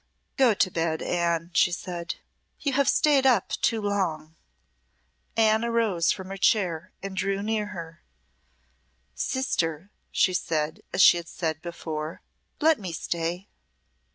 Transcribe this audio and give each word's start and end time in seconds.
"Go 0.35 0.55
to 0.55 0.71
bed, 0.71 1.03
Anne," 1.03 1.51
she 1.53 1.71
said. 1.71 2.15
"You 2.59 2.73
have 2.73 2.89
stayed 2.89 3.27
up 3.27 3.49
too 3.49 3.79
long." 3.79 4.35
Anne 5.37 5.63
arose 5.63 6.11
from 6.11 6.29
her 6.29 6.37
chair 6.37 6.91
and 7.03 7.15
drew 7.15 7.43
near 7.43 7.65
to 7.65 7.71
her. 7.73 8.03
"Sister," 9.13 9.91
said 10.11 10.77
she, 10.79 10.79
as 10.91 11.01
she 11.03 11.17
had 11.17 11.27
said 11.27 11.61
before, 11.61 12.23
"let 12.59 12.79
me 12.79 12.91
stay." 12.91 13.47